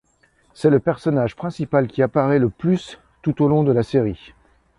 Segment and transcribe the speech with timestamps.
[0.55, 4.33] C'est le personnage principal qui apparaît le plus tout au long de la série.